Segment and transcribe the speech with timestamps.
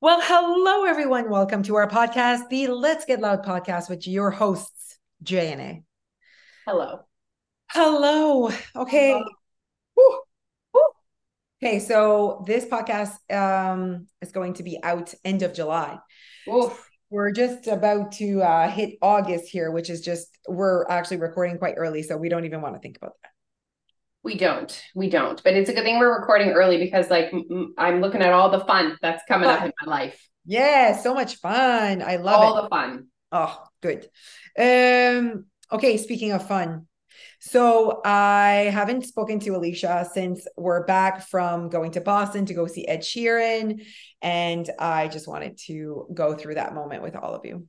[0.00, 1.28] Well, hello, everyone.
[1.28, 5.82] Welcome to our podcast, the Let's Get Loud podcast, with your hosts, Jay and A.
[6.68, 7.00] Hello.
[7.72, 8.52] Hello.
[8.76, 9.08] Okay.
[9.08, 9.24] Hello.
[9.96, 10.18] Woo.
[10.72, 10.80] Woo.
[11.60, 15.98] Okay, so this podcast um, is going to be out end of July.
[16.48, 16.88] Oof.
[17.10, 21.74] We're just about to uh, hit August here, which is just, we're actually recording quite
[21.76, 23.30] early, so we don't even want to think about that.
[24.28, 24.82] We don't.
[24.94, 25.42] We don't.
[25.42, 28.50] But it's a good thing we're recording early because, like, m- I'm looking at all
[28.50, 30.22] the fun that's coming up in my life.
[30.44, 32.02] Yeah, so much fun.
[32.02, 32.62] I love all it.
[32.62, 33.06] the fun.
[33.32, 34.06] Oh, good.
[34.58, 36.88] Um, okay, speaking of fun.
[37.40, 42.66] So I haven't spoken to Alicia since we're back from going to Boston to go
[42.66, 43.80] see Ed Sheeran.
[44.20, 47.66] And I just wanted to go through that moment with all of you.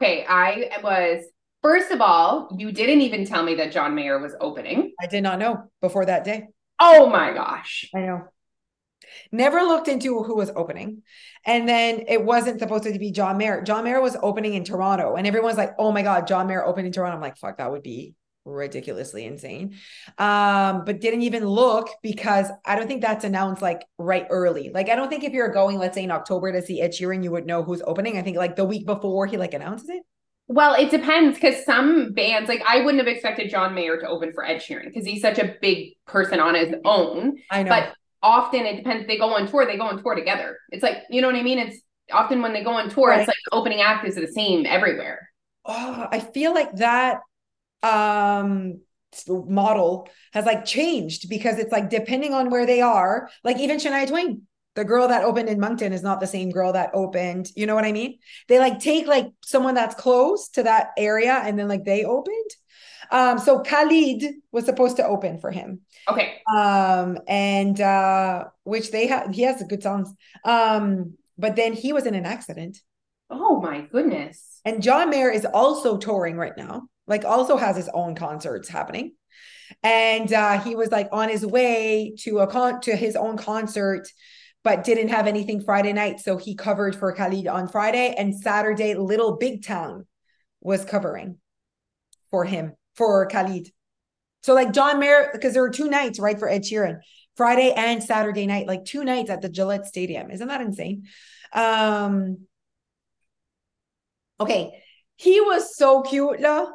[0.00, 0.24] Okay.
[0.24, 1.24] I was,
[1.62, 4.92] first of all, you didn't even tell me that John Mayer was opening.
[5.00, 6.48] I did not know before that day.
[6.78, 7.90] Oh my gosh.
[7.94, 8.28] I know.
[9.32, 11.02] Never looked into who was opening.
[11.44, 13.62] And then it wasn't supposed to be John Mayer.
[13.62, 15.16] John Mayer was opening in Toronto.
[15.16, 17.16] And everyone's like, oh my God, John Mayer opened in Toronto.
[17.16, 19.76] I'm like, fuck, that would be ridiculously insane.
[20.18, 24.70] Um, but didn't even look because I don't think that's announced like right early.
[24.72, 27.22] Like, I don't think if you're going, let's say in October to see Ed Sheeran,
[27.22, 28.16] you would know who's opening.
[28.16, 30.02] I think like the week before he like announces it.
[30.52, 34.32] Well, it depends because some bands, like, I wouldn't have expected John Mayer to open
[34.32, 37.36] for Ed Sheeran because he's such a big person on his own.
[37.52, 37.68] I know.
[37.70, 39.06] But often it depends.
[39.06, 40.58] They go on tour, they go on tour together.
[40.70, 41.60] It's like, you know what I mean?
[41.60, 41.80] It's
[42.12, 43.20] often when they go on tour, Right.
[43.20, 45.30] it's like the opening act is the same everywhere.
[45.66, 47.20] oh, I feel like that
[47.84, 48.80] um
[49.28, 54.08] model has like changed because it's like depending on where they are, like even Shania
[54.08, 54.42] Twain,
[54.74, 57.50] the girl that opened in Moncton is not the same girl that opened.
[57.56, 58.18] You know what I mean?
[58.48, 62.50] They like take like someone that's close to that area and then like they opened.
[63.10, 65.80] Um, so Khalid was supposed to open for him.
[66.08, 66.40] Okay.
[66.54, 70.12] Um, and uh, which they have he has good songs.
[70.44, 72.78] Um, but then he was in an accident.
[73.30, 74.60] Oh my goodness.
[74.64, 79.14] And John Mayer is also touring right now, like also has his own concerts happening.
[79.82, 84.08] And uh, he was like on his way to a con to his own concert,
[84.62, 86.20] but didn't have anything Friday night.
[86.20, 90.06] So he covered for Khalid on Friday and Saturday, Little Big Town
[90.60, 91.38] was covering
[92.30, 93.70] for him for Khalid.
[94.42, 97.00] So like John Mayer, because there were two nights, right, for Ed Sheeran,
[97.36, 100.30] Friday and Saturday night, like two nights at the Gillette Stadium.
[100.30, 101.04] Isn't that insane?
[101.52, 102.46] Um,
[104.40, 104.82] Okay,
[105.16, 106.72] he was so cute, though.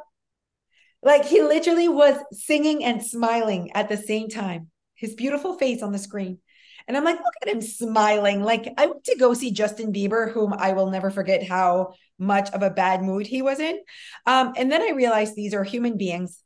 [1.01, 4.69] Like he literally was singing and smiling at the same time.
[4.93, 6.39] His beautiful face on the screen.
[6.87, 8.43] And I'm like, look at him smiling.
[8.43, 12.49] Like I went to go see Justin Bieber, whom I will never forget how much
[12.51, 13.79] of a bad mood he was in.
[14.25, 16.41] Um, and then I realized these are human beings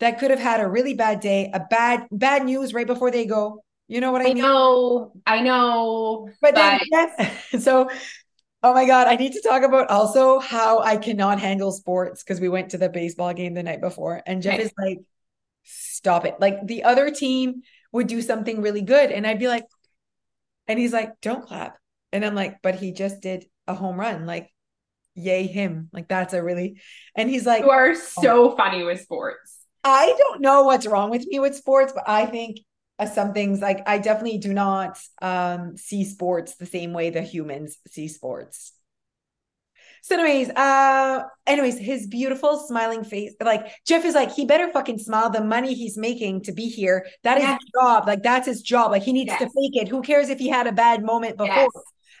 [0.00, 3.26] that could have had a really bad day, a bad bad news right before they
[3.26, 3.62] go.
[3.88, 4.34] You know what I I mean?
[4.34, 7.32] know, I know, But then, yes.
[7.64, 7.88] so,
[8.62, 12.40] oh my God, I need to talk about also how I cannot handle sports because
[12.40, 15.00] we went to the baseball game the night before, and Jeff is like,
[15.64, 16.36] stop it.
[16.40, 17.62] Like the other team
[17.92, 19.64] would do something really good, and I'd be like,
[20.68, 21.78] and he's like, don't clap.
[22.12, 24.26] And I'm like, but he just did a home run.
[24.26, 24.50] Like,
[25.14, 25.88] yay, him.
[25.92, 26.80] Like, that's a really,
[27.16, 29.58] and he's like, you are so funny with sports.
[29.82, 32.58] I don't know what's wrong with me with sports, but I think
[32.98, 37.22] uh, some things like I definitely do not um, see sports the same way the
[37.22, 38.72] humans see sports.
[40.06, 44.98] So, anyways, uh, anyways, his beautiful smiling face, like Jeff is like, he better fucking
[44.98, 45.30] smile.
[45.30, 47.58] The money he's making to be here, that is Yes.
[47.62, 48.06] his job.
[48.06, 48.90] Like that's his job.
[48.90, 49.88] Like he needs to fake it.
[49.88, 51.54] Who cares if he had a bad moment before?
[51.56, 51.70] Yes.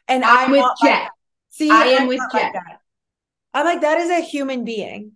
[0.08, 0.98] And I'm with like Jeff.
[1.02, 1.10] that.
[1.50, 2.52] See, I am I'm with like Jeff.
[2.54, 2.78] that.
[3.52, 5.12] I'm like, that is a human being.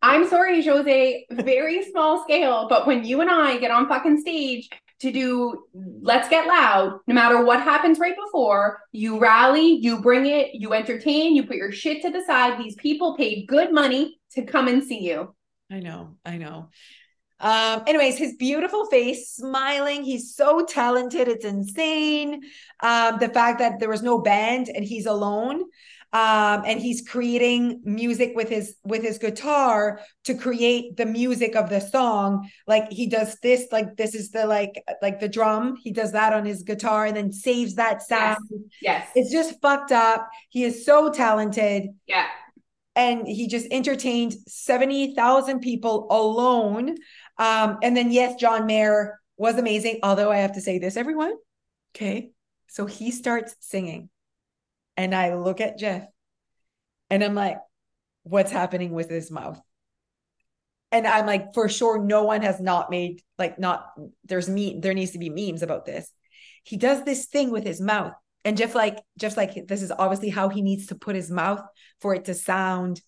[0.00, 4.70] I'm sorry, Jose, very small scale, but when you and I get on fucking stage
[5.00, 10.26] to do Let's Get Loud, no matter what happens right before, you rally, you bring
[10.26, 12.58] it, you entertain, you put your shit to the side.
[12.58, 15.34] These people paid good money to come and see you.
[15.70, 16.70] I know, I know.
[17.38, 20.02] Um, anyways, his beautiful face, smiling.
[20.02, 21.28] He's so talented.
[21.28, 22.42] It's insane.
[22.82, 25.64] Um, the fact that there was no band and he's alone.
[26.16, 31.68] Um, and he's creating music with his with his guitar to create the music of
[31.68, 32.48] the song.
[32.66, 35.76] Like he does this, like this is the like like the drum.
[35.84, 38.38] He does that on his guitar and then saves that sound.
[38.80, 39.08] Yes.
[39.14, 40.28] It's just fucked up.
[40.48, 42.26] He is so talented Yeah.
[42.94, 46.96] and he just entertained 70,000 people alone.
[47.38, 49.98] Um, and then, yes, John Mayer was amazing.
[50.02, 51.34] Although I have to say this, everyone.
[51.94, 52.30] Okay.
[52.68, 54.08] So he starts singing,
[54.96, 56.06] and I look at Jeff
[57.10, 57.58] and I'm like,
[58.22, 59.60] what's happening with his mouth?
[60.92, 63.86] And I'm like, for sure, no one has not made like not
[64.24, 66.10] there's me, there needs to be memes about this.
[66.64, 68.12] He does this thing with his mouth,
[68.44, 71.60] And Jeff like Jeff's like this is obviously how he needs to put his mouth
[72.00, 73.00] for it to sound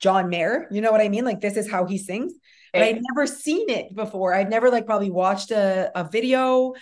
[0.00, 0.68] John Mayer.
[0.70, 1.24] You know what I mean?
[1.24, 2.32] Like this is how he sings.
[2.72, 4.34] But I'd never seen it before.
[4.34, 6.74] I'd never like probably watched a, a video.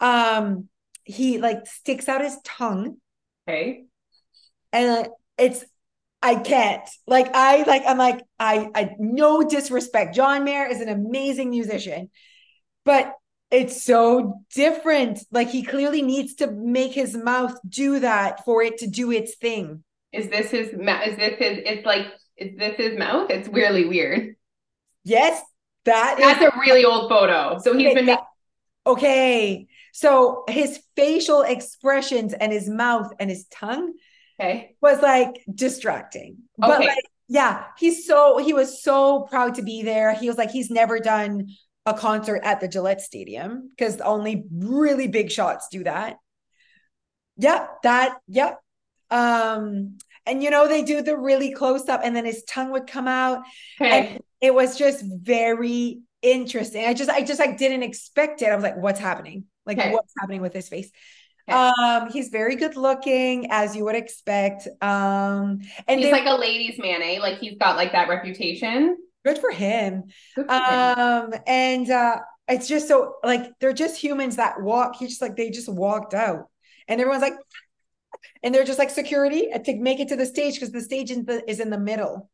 [0.00, 0.68] Um
[1.04, 2.96] he like sticks out his tongue.
[3.48, 3.86] Okay.
[4.72, 5.08] And
[5.38, 5.64] it's
[6.22, 6.88] I can't.
[7.06, 10.14] Like I like I'm like I I no disrespect.
[10.14, 12.10] John Mayer is an amazing musician.
[12.84, 13.14] But
[13.50, 15.24] it's so different.
[15.30, 19.34] Like he clearly needs to make his mouth do that for it to do its
[19.36, 19.82] thing.
[20.12, 21.06] Is this his mouth?
[21.06, 22.06] Is this his it's like
[22.36, 23.30] is this his mouth?
[23.30, 24.36] It's really weird.
[25.04, 25.42] Yes,
[25.84, 27.58] that That's is, a really old photo.
[27.58, 28.16] So he's been
[28.86, 29.66] Okay.
[29.92, 33.94] So his facial expressions and his mouth and his tongue
[34.40, 34.76] okay.
[34.80, 36.38] was like distracting.
[36.62, 36.68] Okay.
[36.70, 40.14] But like, yeah, he's so he was so proud to be there.
[40.14, 41.48] He was like, he's never done
[41.86, 46.16] a concert at the Gillette Stadium because only really big shots do that.
[47.38, 48.60] Yep, that, yep.
[49.10, 52.86] Um, and you know, they do the really close up, and then his tongue would
[52.86, 53.42] come out.
[53.80, 53.90] Okay.
[53.90, 56.84] And it was just very interesting.
[56.84, 58.46] I just, I just like didn't expect it.
[58.46, 59.44] I was like, what's happening?
[59.64, 59.92] Like, okay.
[59.92, 60.90] what's happening with his face?
[61.50, 61.72] Okay.
[61.82, 64.68] Um, he's very good looking, as you would expect.
[64.80, 67.18] Um, and he's they, like a ladies' man, eh?
[67.20, 68.96] Like he's got like that reputation.
[69.24, 70.04] Good for him.
[70.36, 71.40] Good for um, him.
[71.46, 72.16] and uh,
[72.48, 74.96] it's just so like they're just humans that walk.
[74.96, 76.48] He's just like they just walked out,
[76.88, 77.34] and everyone's like,
[78.42, 81.24] and they're just like security to make it to the stage because the stage in
[81.24, 82.30] the, is in the middle.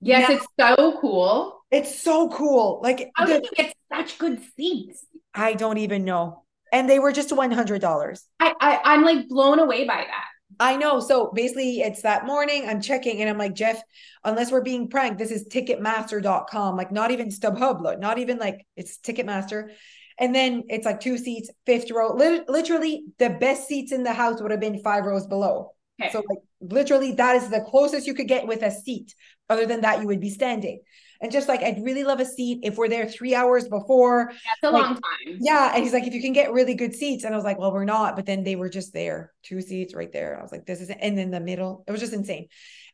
[0.00, 1.64] Yes, now, it's so cool.
[1.70, 2.80] It's so cool.
[2.82, 5.06] Like, how the, did you get such good seats?
[5.32, 6.42] I don't even know.
[6.72, 8.26] And they were just one hundred dollars.
[8.40, 10.24] I, I I'm like blown away by that.
[10.58, 11.00] I know.
[11.00, 12.68] So basically, it's that morning.
[12.68, 13.82] I'm checking and I'm like, Jeff,
[14.24, 16.76] unless we're being pranked, this is ticketmaster.com.
[16.76, 19.70] Like, not even StubHub, not even like it's Ticketmaster.
[20.18, 22.14] And then it's like two seats, fifth row.
[22.14, 25.72] literally, the best seats in the house would have been five rows below.
[26.00, 26.12] Okay.
[26.12, 29.14] So, like, literally, that is the closest you could get with a seat.
[29.48, 30.80] Other than that, you would be standing.
[31.22, 34.26] And just like, I'd really love a seat if we're there three hours before.
[34.30, 35.38] That's a like, long time.
[35.40, 35.70] Yeah.
[35.72, 37.22] And he's like, if you can get really good seats.
[37.22, 38.16] And I was like, well, we're not.
[38.16, 40.36] But then they were just there, two seats right there.
[40.36, 42.48] I was like, this is, and in the middle, it was just insane.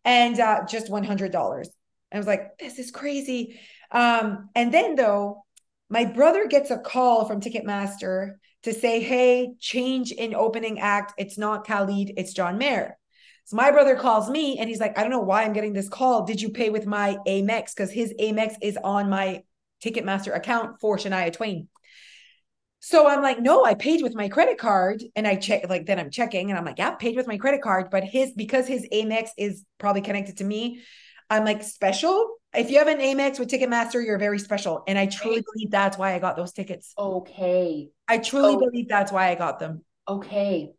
[0.05, 1.67] And uh, just $100.
[2.13, 3.59] I was like, this is crazy.
[3.91, 5.45] Um, and then though,
[5.89, 8.35] my brother gets a call from Ticketmaster
[8.65, 11.15] to say, hey, change in opening act.
[11.17, 12.99] It's not Khalid, it's John Mayer.
[13.49, 15.89] So my brother calls me and he's like, I don't know why I'm getting this
[15.89, 16.27] call.
[16.27, 17.75] Did you pay with my Amex?
[17.75, 19.43] Because his Amex is on my
[19.83, 21.69] Ticketmaster account for Shania Twain.
[22.81, 25.03] So I'm like, no, I paid with my credit card.
[25.17, 27.63] And I check, like, then I'm checking and I'm like, yeah, paid with my credit
[27.63, 27.89] card.
[27.91, 30.83] But his, because his Amex is probably connected to me,
[31.31, 34.83] I'm like, special if you have an Amex with Ticketmaster, you're very special.
[34.87, 36.93] And I truly believe that's why I got those tickets.
[36.99, 37.91] Okay.
[38.07, 38.59] I truly oh.
[38.59, 39.85] believe that's why I got them.
[40.07, 40.73] Okay.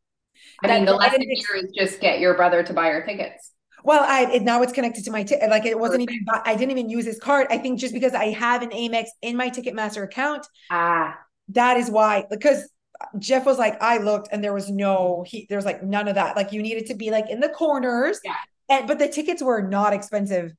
[0.63, 3.51] I that, mean, the lesson here is just get your brother to buy your tickets.
[3.83, 5.49] Well, I it, now it's connected to my ticket.
[5.49, 6.23] Like it wasn't Perfect.
[6.27, 6.41] even.
[6.45, 7.47] I didn't even use his card.
[7.49, 10.45] I think just because I have an Amex in my Ticketmaster account.
[10.69, 11.17] Ah,
[11.49, 12.25] that is why.
[12.29, 12.69] Because
[13.17, 15.23] Jeff was like, I looked and there was no.
[15.25, 16.35] He there was like none of that.
[16.35, 18.19] Like you needed to be like in the corners.
[18.23, 18.35] Yeah.
[18.67, 20.51] And but the tickets were not expensive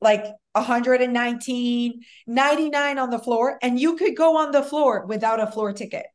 [0.00, 5.46] like 119 99 on the floor and you could go on the floor without a
[5.46, 6.06] floor ticket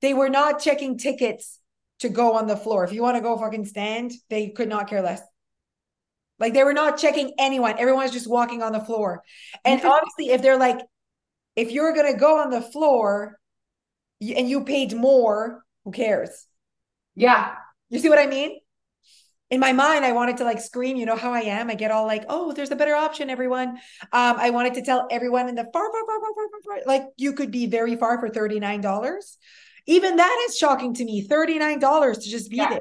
[0.00, 1.58] they were not checking tickets
[2.00, 2.84] to go on the floor.
[2.84, 5.22] If you want to go fucking stand they could not care less.
[6.38, 7.78] Like they were not checking anyone.
[7.78, 9.22] Everyone's just walking on the floor.
[9.64, 10.80] And obviously if they're like
[11.54, 13.38] if you're going to go on the floor
[14.20, 16.46] and you paid more who cares?
[17.14, 17.54] Yeah.
[17.88, 18.58] You see what i mean?
[19.48, 21.70] In my mind i wanted to like scream you know how i am.
[21.70, 23.68] I get all like oh there's a better option everyone.
[24.12, 26.86] Um i wanted to tell everyone in the far far far far far, far, far
[26.86, 28.82] like you could be very far for $39
[29.86, 32.70] even that is shocking to me $39 to just be yeah.
[32.70, 32.80] there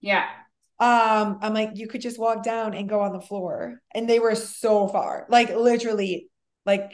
[0.00, 0.26] yeah
[0.78, 4.18] um i'm like you could just walk down and go on the floor and they
[4.18, 6.28] were so far like literally
[6.66, 6.92] like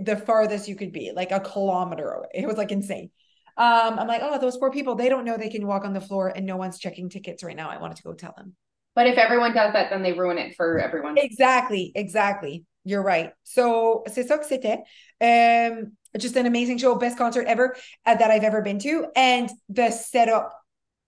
[0.00, 3.10] the farthest you could be like a kilometer away it was like insane
[3.56, 6.00] um, I'm like, oh, those poor people, they don't know they can walk on the
[6.00, 7.68] floor and no one's checking tickets right now.
[7.68, 8.54] I wanted to go tell them.
[8.94, 11.16] But if everyone does that, then they ruin it for everyone.
[11.18, 12.64] Exactly, exactly.
[12.84, 13.32] You're right.
[13.44, 14.82] So c'est ça que c'était.
[15.20, 19.50] Um, just an amazing show, best concert ever uh, that I've ever been to, and
[19.68, 20.52] the setup.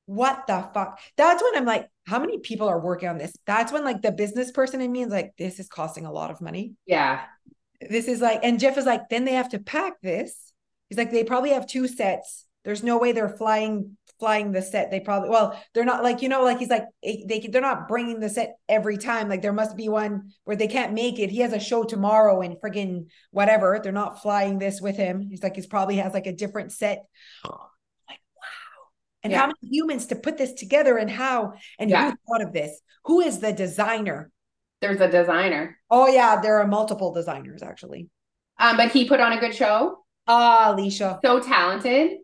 [0.06, 1.00] What the fuck?
[1.16, 3.34] That's when I'm like, how many people are working on this?
[3.46, 6.30] That's when like the business person in me is like, this is costing a lot
[6.30, 6.74] of money.
[6.86, 7.22] Yeah.
[7.80, 10.44] This is like, and Jeff is like, then they have to pack this
[10.88, 12.46] He's like, they probably have two sets.
[12.64, 14.90] There's no way they're flying flying the set.
[14.90, 18.20] They probably well, they're not like you know, like he's like they they're not bringing
[18.20, 19.28] the set every time.
[19.28, 21.28] Like there must be one where they can't make it.
[21.30, 23.78] He has a show tomorrow and friggin' whatever.
[23.82, 25.20] They're not flying this with him.
[25.20, 27.04] He's like he's probably has like a different set.
[27.44, 27.52] Like
[28.08, 28.84] wow,
[29.22, 29.40] And Yeah.
[29.40, 32.10] how many humans to put this together and how and Yeah.
[32.12, 32.80] who thought of this?
[33.04, 34.30] Who is the designer?
[34.80, 35.78] There's a designer.
[35.90, 38.08] Oh yeah, there are multiple designers actually.
[38.58, 39.98] Um, but he put on a good show.
[40.26, 42.20] Ah, Alicia, So talented.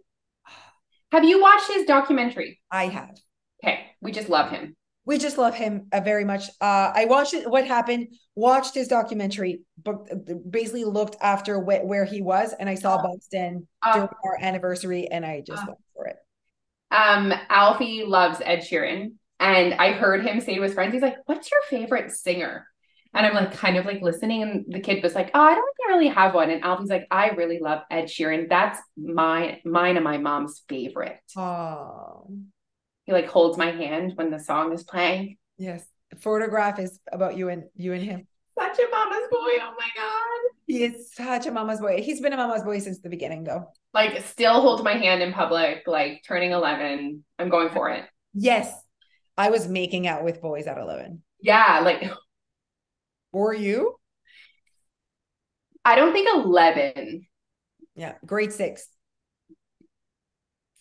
[1.12, 2.60] Have you watched his documentary?
[2.70, 3.16] I have.
[3.62, 4.76] Okay, we just love him.
[5.04, 6.48] We just love him uh, very much.
[6.60, 7.50] Uh, I watched it.
[7.50, 8.14] What happened?
[8.36, 13.02] Watched his documentary, but uh, basically looked after wh- where he was, and I saw
[13.02, 16.16] Boston Uh, during our anniversary, and I just uh, went for it.
[16.90, 21.16] Um, Alfie loves Ed Sheeran, and I heard him say to his friends, he's like,
[21.26, 22.66] "What's your favorite singer?"
[23.12, 25.74] And I'm like, kind of like listening, and the kid was like, "Oh, I don't
[25.88, 28.48] really have one." And Alfie's like, "I really love Ed Sheeran.
[28.48, 32.28] That's my mine and my mom's favorite." Oh,
[33.04, 35.36] He like holds my hand when the song is playing.
[35.58, 35.84] yes.
[36.20, 38.26] Photograph is about you and you and him.
[38.58, 39.52] Such a mama's boy.
[39.62, 40.50] Oh my god.
[40.66, 42.02] He is such a mama's boy.
[42.02, 43.66] He's been a mama's boy since the beginning, though.
[43.94, 47.24] Like still holds my hand in public, like turning 11.
[47.38, 48.04] I'm going for it.
[48.34, 48.72] Yes,
[49.36, 51.22] I was making out with boys at eleven.
[51.40, 52.02] Yeah, like
[53.32, 53.96] Were you?
[55.84, 57.26] I don't think 11.
[57.94, 58.88] Yeah, grade six.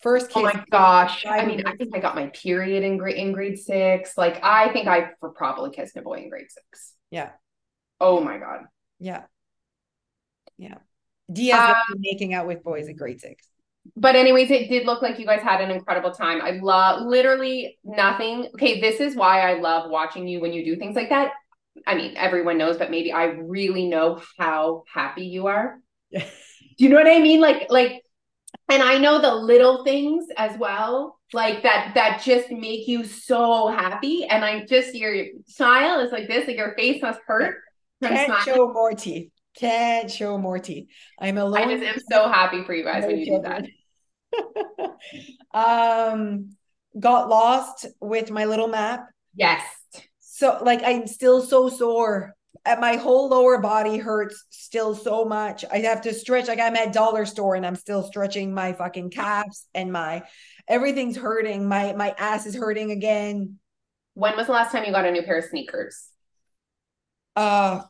[0.02, 1.26] First Oh my gosh.
[1.26, 4.18] I mean, I think I got my period in grade in grade six.
[4.18, 6.94] Like I think I for probably kissed a boy in grade six.
[7.12, 7.32] Yeah,
[8.00, 8.66] Oh my god.
[9.00, 9.24] yeah,
[10.58, 10.76] yeah.
[11.32, 13.48] Diaz was um, making out with boys in grade six.
[13.96, 16.42] But anyways, it did look like you guys had an incredible time.
[16.42, 18.50] I love literally nothing.
[18.56, 21.32] Okay, this is why I love watching you when you do things like that.
[21.88, 25.80] I mean, everyone knows, but maybe I really know how happy you are.
[26.12, 26.20] Do
[26.78, 27.42] you know what I mean?
[27.42, 28.04] Like, like,
[28.70, 33.68] and I know the little things as well, like that, that just make you so
[33.68, 34.26] happy.
[34.26, 37.56] And I just, your smile is like this, like your face must hurt
[38.02, 38.44] Can't smiling.
[38.46, 39.32] show more teeth.
[39.56, 40.88] Can't show more teeth.
[41.20, 41.58] I'm alone.
[41.58, 43.66] I just am so happy for you guys no when you do that.
[46.14, 46.52] um,
[46.98, 49.08] got lost with my little map.
[49.36, 49.64] Yes.
[50.40, 52.34] So like I'm still so sore.
[52.66, 55.66] And my whole lower body hurts still so much.
[55.70, 59.10] I have to stretch like I'm at dollar store and I'm still stretching my fucking
[59.10, 60.24] calves and my
[60.66, 61.68] everything's hurting.
[61.68, 63.60] My my ass is hurting again.
[64.14, 66.08] When was the last time you got a new pair of sneakers?
[67.36, 67.82] Uh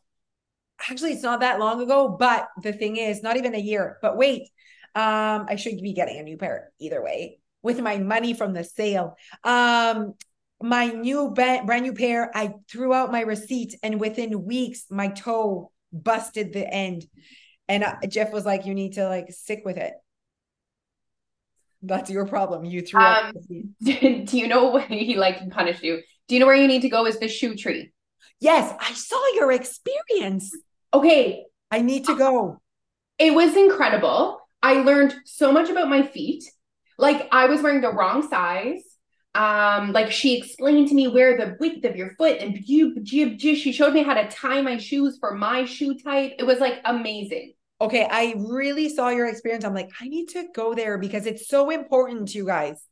[0.89, 3.99] actually it's not that long ago, but the thing is not even a year.
[4.01, 4.49] But wait,
[4.95, 8.63] um I should be getting a new pair either way with my money from the
[8.63, 9.17] sale.
[9.43, 10.15] Um
[10.61, 15.07] my new ba- brand new pair, I threw out my receipt and within weeks my
[15.07, 17.05] toe busted the end.
[17.67, 19.93] And uh, Jeff was like you need to like stick with it.
[21.81, 22.65] That's your problem.
[22.65, 23.33] You threw out Um,
[23.79, 26.01] the do you know what he like punished you?
[26.27, 27.91] Do you know where you need to go is the shoe tree?
[28.41, 30.51] Yes, I saw your experience.
[30.93, 32.57] Okay, I need to go.
[33.17, 34.39] it was incredible.
[34.61, 36.43] I learned so much about my feet.
[36.97, 38.83] Like I was wearing the wrong size.
[39.35, 43.93] Um, like she explained to me where the width of your foot and she showed
[43.93, 46.33] me how to tie my shoes for my shoe type.
[46.39, 47.53] It was like amazing.
[47.81, 49.63] Okay, I really saw your experience.
[49.63, 52.83] I'm like, I need to go there because it's so important to you guys.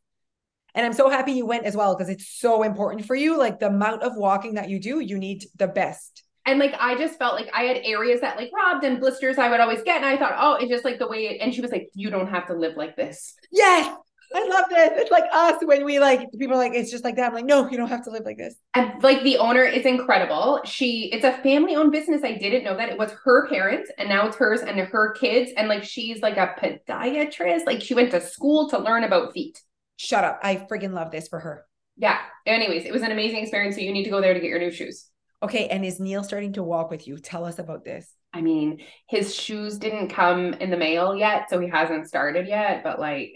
[0.75, 3.37] And I'm so happy you went as well because it's so important for you.
[3.37, 6.23] Like the amount of walking that you do, you need the best.
[6.45, 9.49] And like I just felt like I had areas that like robbed and blisters I
[9.49, 9.97] would always get.
[9.97, 12.09] And I thought, oh, it's just like the way it, and she was like, you
[12.09, 13.33] don't have to live like this.
[13.51, 13.93] Yes,
[14.33, 14.91] I love this.
[14.95, 17.27] It's like us when we like people are like, it's just like that.
[17.27, 18.55] I'm like, no, you don't have to live like this.
[18.73, 20.61] And like the owner is incredible.
[20.65, 22.23] She it's a family owned business.
[22.23, 22.89] I didn't know that.
[22.89, 25.51] It was her parents and now it's hers and her kids.
[25.55, 27.65] And like she's like a podiatrist.
[27.65, 29.61] Like she went to school to learn about feet.
[29.95, 30.39] Shut up.
[30.43, 31.65] I friggin' love this for her.
[31.95, 32.19] Yeah.
[32.45, 33.75] Anyways, it was an amazing experience.
[33.75, 35.09] So you need to go there to get your new shoes.
[35.43, 37.19] Okay, and is Neil starting to walk with you?
[37.19, 38.11] Tell us about this.
[38.33, 42.83] I mean, his shoes didn't come in the mail yet, so he hasn't started yet,
[42.83, 43.33] but like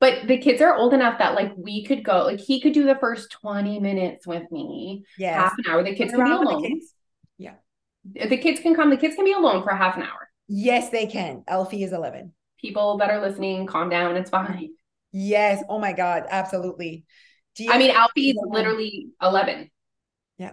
[0.00, 2.84] but the kids are old enough that like we could go like he could do
[2.84, 6.40] the first 20 minutes with me yeah half an hour the kids can be with
[6.40, 6.94] the alone kids.
[8.30, 11.06] the kids can come the kids can be alone for half an hour Yes, they
[11.06, 11.44] can.
[11.46, 12.32] Alfie is 11.
[12.60, 14.70] people that are listening calm down it's fine
[15.12, 15.62] Yes.
[15.68, 16.24] Oh my God.
[16.28, 17.04] Absolutely.
[17.56, 19.70] Do you i mean alfie's is literally 11
[20.38, 20.52] Yeah.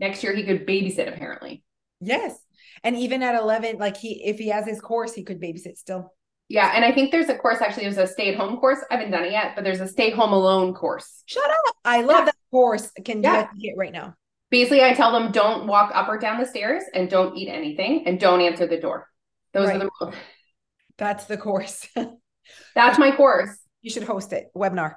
[0.00, 1.62] next year he could babysit apparently
[2.00, 2.38] Yes.
[2.84, 6.14] And even at 11, like he, if he has his course, he could babysit still.
[6.48, 9.24] Yeah and i think there's a course actually there's a stay-at-home course i haven't done
[9.24, 11.76] it yet but there's a stay home alone course Shut up.
[11.84, 12.24] I love Yeah.
[12.26, 12.90] that course.
[13.04, 13.48] Can Yeah.
[13.60, 14.14] get right now.
[14.50, 18.06] basically i tell them don't walk up or down the stairs and don't eat anything
[18.06, 19.06] and don't answer the door
[19.52, 20.14] those are the rules
[20.96, 21.86] That's the course.
[22.74, 23.50] that's my course
[23.82, 24.48] you should host it.
[24.56, 24.96] Webinar.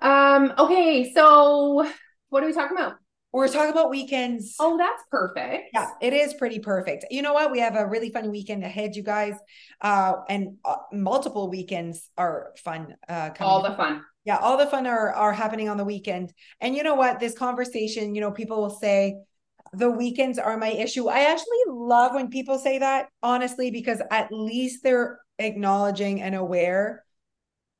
[0.00, 1.86] Um, okay, so
[2.30, 2.94] what are we talking about?
[3.32, 4.56] We're talking about weekends.
[4.60, 5.70] Oh, that's perfect.
[5.72, 7.06] Yeah, it is pretty perfect.
[7.10, 7.50] You know what?
[7.50, 9.34] We have a really fun weekend ahead, you guys.
[9.80, 12.94] Uh, and uh, multiple weekends are fun.
[13.08, 14.02] Uh, coming All the fun.
[14.24, 16.32] Yeah, all the fun are are happening on the weekend.
[16.60, 17.20] And you know what?
[17.20, 19.16] This conversation, you know, people will say
[19.72, 21.08] the weekends are my issue.
[21.08, 27.04] I actually love when people say that, honestly, because at least they're acknowledging and aware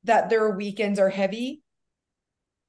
[0.03, 1.62] that their weekends are heavy.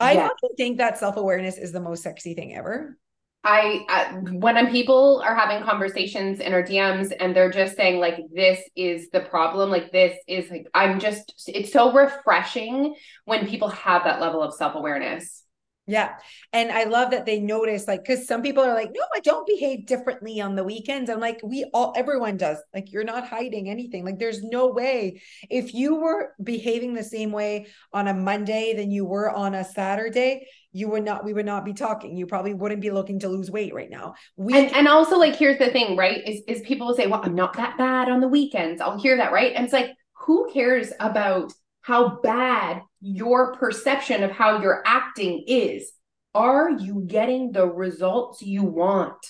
[0.05, 0.27] I Yeah.
[0.27, 2.99] often think that self-awareness is the most sexy thing ever.
[3.47, 8.17] I, when I'm people are having conversations in our DMs and they're just saying like
[8.33, 12.95] this is the problem, like this is like I'm just it's so refreshing
[13.27, 15.44] when people have that level of self-awareness.
[15.87, 16.15] Yeah.
[16.55, 19.47] And I love that they notice, like, because some people are like, no, I don't
[19.47, 21.11] behave differently on the weekends.
[21.11, 22.57] I'm like, we all, everyone does.
[22.73, 24.03] Like, you're not hiding anything.
[24.03, 25.21] Like, there's no way.
[25.51, 29.63] If you were behaving the same way on a Monday than you were on a
[29.63, 32.17] Saturday, you would not, we would not be talking.
[32.17, 34.15] You probably wouldn't be looking to lose weight right now.
[34.37, 36.27] We, And and also like here's the thing, right?
[36.27, 39.19] Is is people will say, "Well, I'm not that bad on the weekends." I'll hear
[39.19, 39.53] that, right?
[39.55, 45.93] And it's like, who cares about how bad your perception of how you're acting is?
[46.35, 49.25] Are you getting the results you want?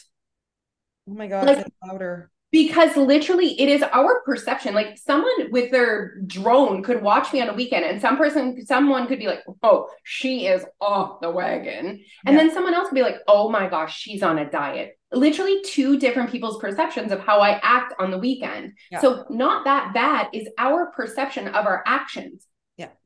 [1.08, 2.30] oh my God, like- louder.
[2.50, 4.74] Because literally it is our perception.
[4.74, 9.08] Like someone with their drone could watch me on a weekend and some person someone
[9.08, 12.36] could be like, "Oh, she is off the wagon." And Yeah.
[12.36, 15.98] then someone else could be like, "Oh my gosh, she's on a diet." Literally two
[15.98, 18.74] different people's perceptions of how I act on the weekend.
[18.92, 19.00] Yeah.
[19.00, 22.46] So not that bad is our perception of our actions.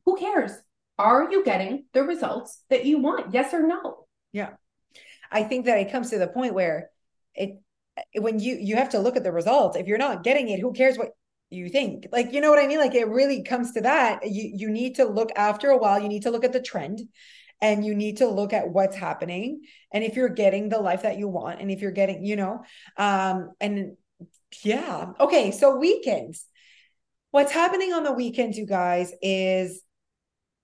[0.09, 0.53] Who cares?
[0.99, 3.35] Are you getting the results that you want?
[3.35, 4.07] Yes or no?
[4.33, 4.53] Yeah.
[5.31, 6.89] I think that it comes to the point where
[7.35, 7.61] it
[8.15, 9.77] when you you have to look at the results.
[9.77, 11.11] If you're not getting it, who cares what
[11.51, 12.07] you think?
[12.11, 12.79] Like, you know what I mean?
[12.79, 14.21] Like it really comes to that.
[14.25, 17.03] You you need to look after a while, you need to look at the trend
[17.61, 19.61] and you need to look at what's happening
[19.93, 22.65] and if you're getting the life that you want and if you're getting, you know,
[22.97, 23.99] um and
[24.65, 25.13] yeah.
[25.21, 26.47] Okay, so weekends.
[27.31, 29.83] What's happening on the weekends, you guys, is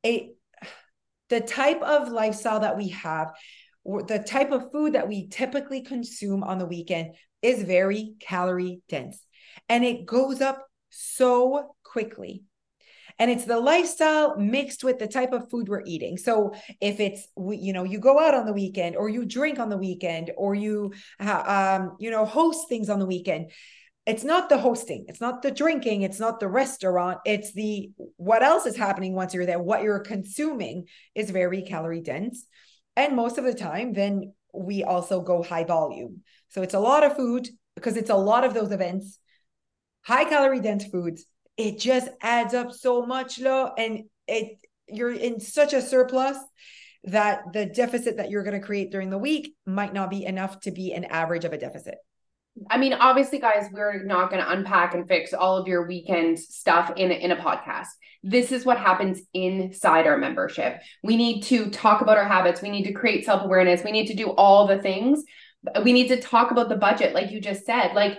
[0.04, 0.30] a
[1.30, 3.32] the type of lifestyle that we have
[3.84, 9.24] the type of food that we typically consume on the weekend is very calorie dense
[9.68, 12.44] and it goes up so quickly.
[13.18, 16.16] And it's the lifestyle mixed with the type of food we're eating.
[16.16, 19.68] So if it's you know you go out on the weekend or you drink on
[19.68, 23.52] the weekend or you um you know host things on the weekend,
[24.06, 28.42] it's not the hosting, it's not the drinking, it's not the restaurant, it's the what
[28.42, 29.58] else is happening once you're there.
[29.58, 32.46] What you're consuming is very calorie dense.
[32.96, 36.22] And most of the time, then we also go high volume.
[36.50, 39.18] So it's a lot of food because it's a lot of those events,
[40.02, 41.24] high calorie dense foods.
[41.56, 46.36] It just adds up so much, lo, and it you're in such a surplus
[47.04, 50.60] that the deficit that you're going to create during the week might not be enough
[50.60, 51.96] to be an average of a deficit.
[52.70, 56.38] I mean, obviously, guys, we're not going to unpack and fix all of your weekend
[56.38, 57.88] stuff in in a podcast.
[58.22, 60.80] This is what happens inside our membership.
[61.02, 62.62] We need to talk about our habits.
[62.62, 63.82] We need to create self awareness.
[63.84, 65.24] We need to do all the things.
[65.82, 67.94] We need to talk about the budget, like you just said.
[67.94, 68.18] Like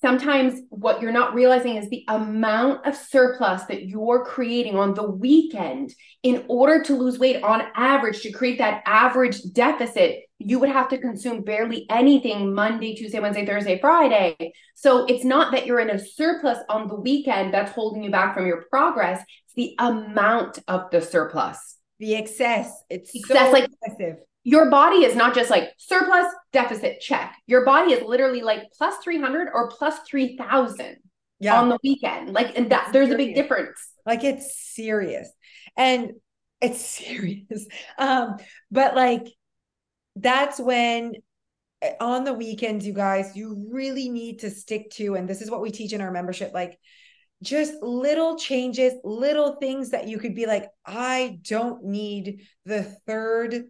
[0.00, 5.08] sometimes what you're not realizing is the amount of surplus that you're creating on the
[5.08, 10.70] weekend in order to lose weight on average to create that average deficit you would
[10.70, 14.52] have to consume barely anything monday tuesday wednesday thursday friday.
[14.74, 18.34] So it's not that you're in a surplus on the weekend that's holding you back
[18.34, 19.20] from your progress.
[19.44, 21.76] It's the amount of the surplus.
[21.98, 24.16] The excess, it's Excess, so like- excessive.
[24.42, 27.36] your body is not just like surplus deficit check.
[27.46, 30.96] Your body is literally like plus 300 or plus 3000
[31.40, 31.60] Yeah.
[31.60, 32.32] on the weekend.
[32.32, 33.78] Like and that there's a big difference.
[34.06, 35.28] Like it's serious.
[35.76, 36.12] And
[36.62, 37.66] it's serious.
[37.98, 38.36] Um
[38.70, 39.26] but like
[40.20, 41.14] that's when
[41.82, 45.50] eh, on the weekends you guys you really need to stick to and this is
[45.50, 46.78] what we teach in our membership like
[47.42, 53.64] just little changes little things that you could be like i don't need the third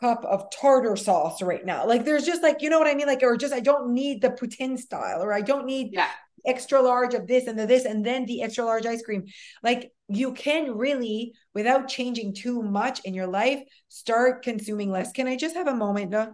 [0.00, 3.06] cup of tartar sauce right now like there's just like you know what i mean
[3.06, 6.08] like or just i don't need the poutine style or i don't need Yeah.
[6.46, 9.24] Extra large of this and the this and then the extra large ice cream
[9.62, 15.26] like you can really without changing too much in your life start consuming less can
[15.28, 16.30] i just have a moment uh,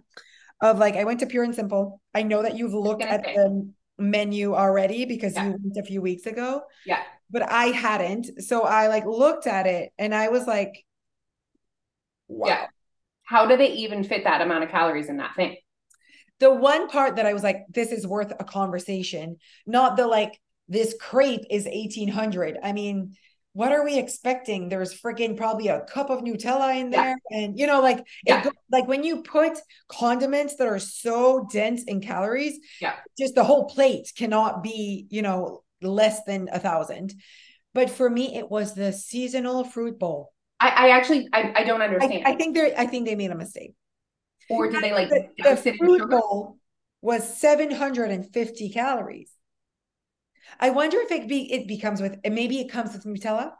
[0.61, 3.35] of like i went to pure and simple i know that you've looked at say.
[3.35, 5.45] the menu already because Yeah.
[5.45, 7.01] you went a few weeks ago Yeah.
[7.29, 10.85] but i hadn't so i like looked at it and i was like
[12.27, 12.67] wow Yeah.
[13.23, 15.57] how do they even fit that amount of calories in that thing
[16.43, 20.39] the one part that I was like, this is worth a conversation, not the like,
[20.67, 22.57] this crepe is 1800.
[22.61, 23.15] I mean,
[23.53, 24.67] what are we expecting?
[24.67, 27.03] There's freaking probably a cup of Nutella in Yeah.
[27.03, 27.15] there.
[27.31, 28.43] And, you know, like, Yeah.
[28.43, 29.53] go- like when you put
[29.87, 32.95] condiments that are so dense in calories, Yeah.
[33.17, 37.13] just the whole plate cannot be, you know, less than a thousand.
[37.73, 40.31] But for me, it was the seasonal fruit bowl.
[40.59, 42.23] I, I actually I, I don't understand.
[42.25, 43.73] I, I think they I think they made a mistake.
[44.49, 46.57] Or did they like the, the fruit bowl
[47.01, 49.31] was 750 calories.
[50.59, 53.51] I wonder if it be it becomes with and maybe it comes with Nutella.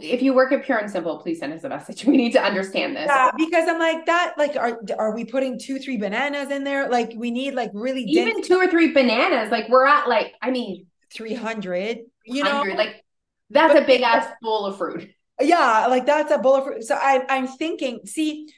[0.00, 2.04] If you work at Pure and Simple, please send us a message.
[2.06, 3.06] We need to understand this.
[3.06, 4.34] Yeah, because I'm like that.
[4.38, 6.88] Like, are are we putting two, three bananas in there?
[6.88, 10.34] Like, we need like really Even dense two or three bananas, like we're at like
[10.40, 11.98] I mean, 300.
[12.24, 13.04] You know, like
[13.50, 15.10] that's But- a big ass bowl of fruit.
[15.40, 16.82] yeah, like that's a bowl of fruit.
[16.84, 18.48] So I I'm thinking, see,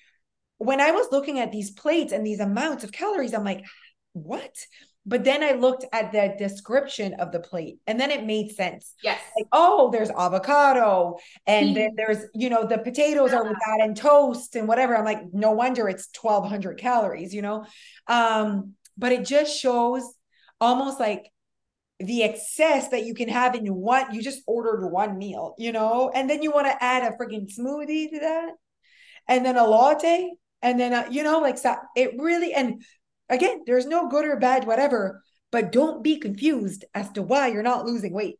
[0.59, 3.64] when I was looking at these plates and these amounts of calories, I'm like,
[4.12, 4.55] what?
[5.07, 8.92] But then I looked at the description of the plate, and then it made sense.
[9.03, 9.21] Yes.
[9.38, 11.16] like oh there's avocado
[11.47, 15.05] and then there's you know the potatoes are with that and toast and whatever i'm
[15.05, 17.64] like no wonder it's 1200 calories you know
[18.09, 20.03] um but it just shows
[20.61, 21.31] almost like
[22.01, 26.11] the excess that you can have in one you just ordered one meal you know
[26.14, 28.51] and then you want to add a freaking smoothie to that
[29.27, 30.31] and then a latte
[30.62, 32.83] and then a, you know like so it really and
[33.29, 37.62] again there's no good or bad whatever but don't be confused as to why you're
[37.62, 38.37] not losing weight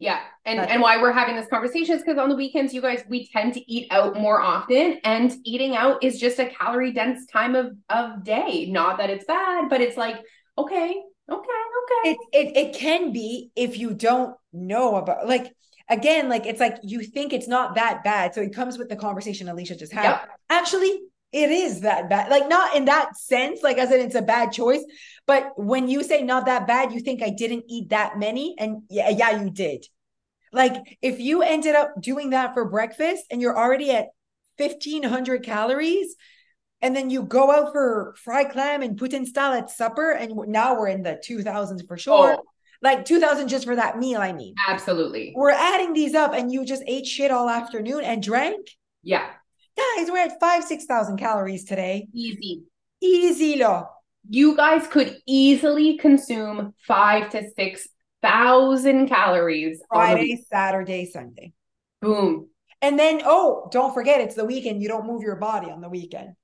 [0.00, 0.20] Yeah.
[0.44, 3.02] And That's- and why we're having this conversation is because on the weekends, you guys,
[3.08, 4.98] we tend to eat out more often.
[5.04, 8.66] And eating out is just a calorie dense time of of day.
[8.70, 10.16] Not that it's bad, but it's like,
[10.58, 10.90] okay,
[11.36, 12.02] okay, okay.
[12.10, 15.46] it, it it can be if you don't know about like
[15.88, 18.96] again like it's like you think it's not that bad so it comes with the
[18.96, 20.28] conversation alicia just had Yep.
[20.50, 21.00] actually
[21.34, 24.52] it is that bad like not in that sense like as in it's a bad
[24.52, 24.84] choice
[25.26, 28.82] but when you say not that bad you think i didn't eat that many and
[28.88, 29.84] yeah yeah you did.
[30.52, 34.06] Like if you ended up doing that for breakfast and you're already at
[34.56, 36.14] 1500 calories
[36.80, 40.78] and then you go out for fried clam and poutine style at supper and now
[40.78, 42.36] we're in the 2000s for sure.
[42.38, 42.42] Oh,
[42.82, 44.54] like 2000 just for that meal i mean.
[44.68, 45.32] Absolutely.
[45.34, 48.68] we're adding these up and you just ate shit all afternoon and drank?
[49.02, 49.26] Yeah.
[49.76, 52.62] Guys we're at five six thousand calories today Easy.
[53.00, 53.86] easy lo
[54.28, 57.86] You guys could easily consume five to six
[58.22, 59.80] thousand calories.
[59.90, 60.38] on the week.
[60.38, 61.52] friday saturday sunday
[62.00, 62.48] Boom.
[62.82, 65.88] and then oh don't forget it's the weekend you don't move your body on the
[65.88, 66.34] weekend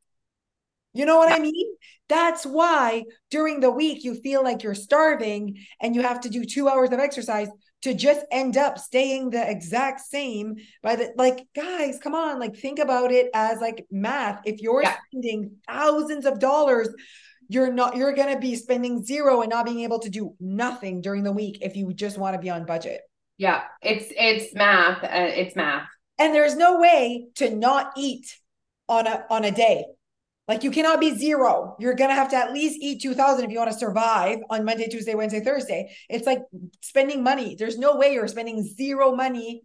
[0.93, 1.75] you know what i mean
[2.09, 6.45] that's why during the week you feel like you're starving and you have to do
[6.45, 7.49] two hours of exercise
[7.83, 12.57] to just end up staying the exact same by the like guys come on like
[12.57, 14.97] think about it as like math if you're Yeah.
[15.11, 16.89] spending thousands of dollars
[17.49, 21.01] you're not you're going to be spending zero and not being able to do nothing
[21.01, 23.01] during the week if you just want to be on budget
[23.39, 23.63] Yeah.
[23.83, 25.03] It's it's math.
[25.03, 25.09] Uh,
[25.43, 25.89] it's math.
[26.19, 28.27] and there's no way to not eat
[28.89, 29.85] on a on a day
[30.51, 31.77] like you cannot be zero.
[31.79, 34.89] You're gonna have to at least eat 2000 if you want to survive on monday
[34.89, 35.95] tuesday wednesday thursday.
[36.09, 36.41] It's like
[36.81, 37.55] spending money.
[37.57, 39.63] There's no way you're spending zero money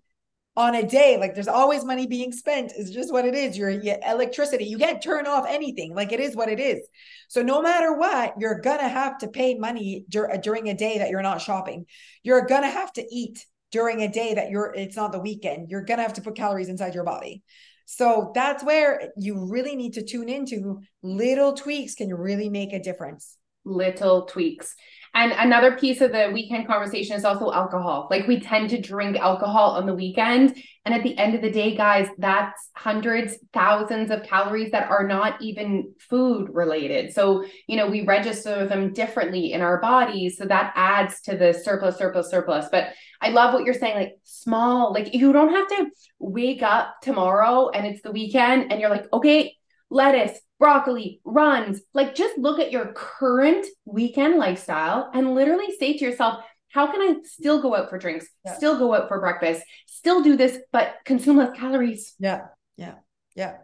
[0.56, 1.18] on a day.
[1.18, 2.72] Like there's always money being spent.
[2.78, 3.58] It's just what it is.
[3.58, 4.66] Your, electricity.
[4.66, 5.96] You can't turn off anything.
[5.96, 6.88] Like it is what it is.
[7.30, 11.00] So no matter what you're gonna have to pay money dur- uh, during a day
[11.00, 11.88] that you're not shopping.
[12.22, 15.72] You're gonna have to eat during a day that you're it's not the weekend.
[15.72, 17.42] You're gonna have to put calories inside your body
[17.86, 22.80] so that's where you really need to tune into little tweaks can really make a
[22.80, 24.76] difference little tweaks.
[25.16, 28.10] And another piece of the weekend conversation is also alcohol.
[28.12, 30.62] Like we tend to drink alcohol on the weekend.
[30.84, 35.08] And at the end of the day, guys, that's hundreds, thousands of calories that are
[35.08, 37.14] not even food related.
[37.14, 40.38] So, you know, we register them differently in our bodies.
[40.38, 42.68] So that adds to the surplus, surplus, surplus.
[42.70, 42.90] But
[43.22, 47.70] I love what you're saying, like small, like you don't have to wake up tomorrow
[47.70, 49.56] and it's the weekend and you're like, okay,
[49.96, 51.82] lettuce, broccoli, runs.
[51.94, 57.02] Like just look at your current weekend lifestyle and literally say to yourself, how can
[57.02, 58.56] I still go out for drinks, Yeah.
[58.58, 62.14] still go out for breakfast, still do this, but consume less calories?
[62.20, 62.42] yeah
[62.78, 62.96] yeah
[63.36, 63.56] yeah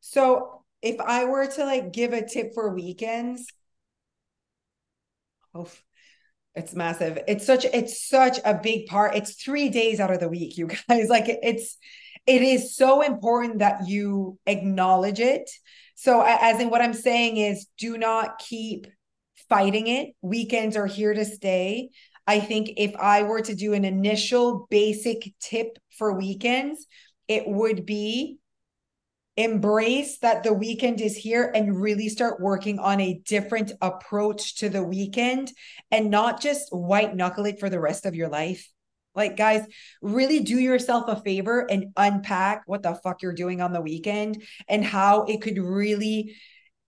[0.00, 3.46] so if i were to like give a tip for weekends
[5.54, 5.68] oh
[6.54, 10.28] it's massive it's such it's such a big part it's three days out of the
[10.28, 11.78] week you guys like it's
[12.26, 15.50] it is so important that you acknowledge it.
[15.94, 18.86] So as in what i'm saying is do not keep
[19.48, 20.14] fighting it.
[20.22, 21.90] Weekends are here to stay.
[22.26, 26.86] I think if i were to do an initial basic tip for weekends
[27.28, 28.38] it would be
[29.36, 34.68] embrace that the weekend is here and really start working on a different approach to
[34.68, 35.50] the weekend
[35.90, 38.68] and not just white knuckle it for the rest of your life.
[39.14, 39.66] Like, guys,
[40.00, 44.42] really do yourself a favor and unpack what the fuck you're doing on the weekend
[44.68, 46.34] and how it could really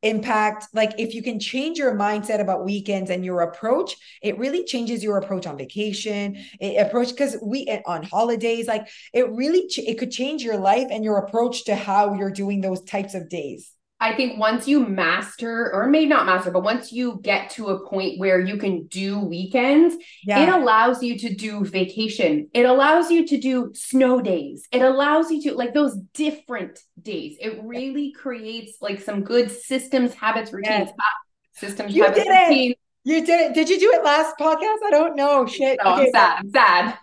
[0.05, 4.63] impact like if you can change your mindset about weekends and your approach it really
[4.63, 9.65] changes your approach on vacation it approach because we eh, on holidays like it really
[9.79, 13.31] it could change your life and your approach to how you're doing those types of
[13.31, 13.73] days
[14.05, 17.89] I think once you master, or maybe not master, but once you get to a
[17.89, 20.43] point where you can do weekends, yeah.
[20.43, 22.51] it allows you to do vacation.
[22.53, 24.69] It allows you to do snow days.
[24.73, 27.39] It allows you to like those different days.
[27.41, 30.91] It really creates like some good systems, habits, routines.
[30.91, 31.07] Yes.
[31.55, 32.73] Systems, you habits, did routines.
[32.73, 32.79] It.
[33.05, 33.55] You did it.
[33.55, 34.85] Did you do it last podcast?
[34.87, 35.47] I don't know.
[35.47, 35.79] Shit.
[35.83, 36.03] No, okay.
[36.03, 36.39] I'm sad.
[36.41, 36.99] I'm sad.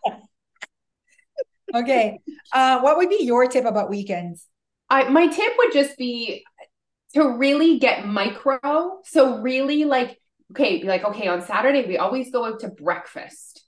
[1.81, 2.19] okay.
[2.53, 4.45] Uh, what would be your tip about weekends?
[4.91, 6.43] I, my tip would just be
[7.13, 8.99] to really get micro.
[9.05, 10.17] So really like,
[10.51, 13.65] okay, be like, okay, on Saturday, we always go out to breakfast.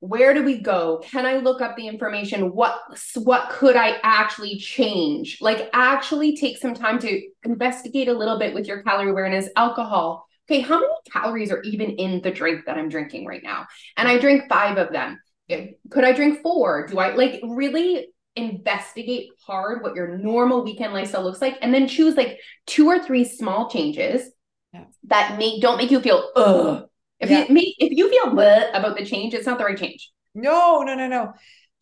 [0.00, 1.00] Where do we go?
[1.02, 2.52] Can I look up the information?
[2.52, 2.78] What
[3.16, 5.38] what could I actually change?
[5.40, 10.26] Like actually take some time to investigate a little bit with your calorie awareness, alcohol.
[10.46, 13.66] Okay, how many calories are even in the drink that I'm drinking right now?
[13.96, 15.18] And I drink 5 of them.
[15.48, 16.88] Could I drink 4?
[16.88, 21.86] Do I like really investigate hard what your normal weekend lifestyle looks like and then
[21.86, 24.28] choose like two or three small changes
[24.72, 24.84] yeah.
[25.04, 26.88] that make don't make you feel ugh.
[27.20, 27.44] If yeah.
[27.46, 30.10] you make if you feel about the change, it's not the right change.
[30.34, 31.32] No, no, no, no.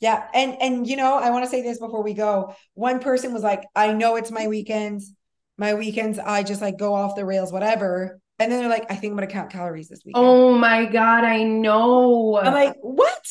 [0.00, 0.26] Yeah.
[0.34, 2.54] And and you know, I want to say this before we go.
[2.74, 5.12] One person was like, I know it's my weekends.
[5.56, 8.20] My weekends, I just like go off the rails, whatever.
[8.38, 10.16] And then they're like, I think I'm gonna count calories this week.
[10.16, 12.38] Oh my God, I know.
[12.38, 13.24] I'm like, what?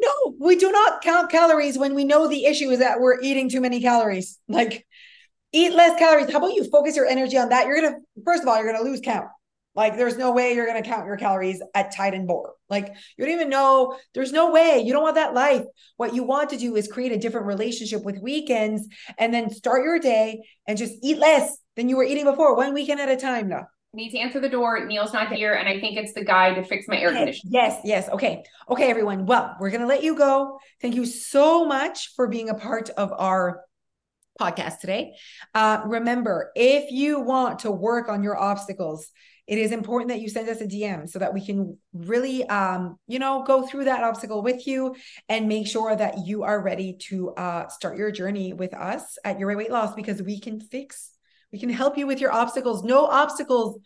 [0.00, 3.48] No, we do not count calories when we know the issue is that we're eating
[3.48, 4.38] too many calories.
[4.48, 4.86] Like,
[5.52, 6.30] eat less calories.
[6.30, 7.66] How about you focus your energy on that?
[7.66, 9.28] You're going to, first of all, you're going to lose count.
[9.74, 12.54] Like, there's no way you're going to count your calories at Tide and Boar.
[12.68, 13.96] Like, you don't even know.
[14.14, 14.82] There's no way.
[14.84, 15.62] You don't want that life.
[15.96, 19.84] What you want to do is create a different relationship with weekends and then start
[19.84, 23.16] your day and just eat less than you were eating before, one weekend at a
[23.16, 23.48] time.
[23.48, 24.84] No need to answer the door.
[24.84, 27.52] Neil's not here, and I think it's the guy to fix my air conditioning.
[27.52, 28.08] Yes, yes.
[28.10, 28.44] Okay.
[28.68, 29.26] Okay, everyone.
[29.26, 30.58] Well, we're going to let you go.
[30.80, 33.62] Thank you so much for being a part of our
[34.40, 35.14] podcast today.
[35.54, 39.10] Uh, remember, if you want to work on your obstacles,
[39.46, 42.98] it is important that you send us a DM so that we can really, um,
[43.06, 44.94] you know, go through that obstacle with you
[45.30, 49.38] and make sure that you are ready to uh, start your journey with us at
[49.38, 51.17] Your Weight Loss because we can fix
[51.52, 52.84] we can help you with your obstacles.
[52.84, 53.80] No obstacles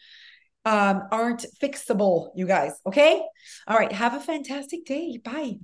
[0.64, 2.72] um, aren't fixable, you guys.
[2.86, 3.22] Okay.
[3.66, 3.92] All right.
[3.92, 5.18] Have a fantastic day.
[5.22, 5.56] Bye.